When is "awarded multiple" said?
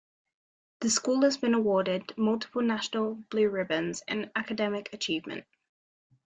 1.53-2.63